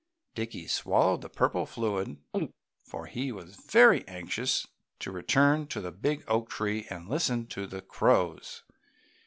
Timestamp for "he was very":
3.05-4.03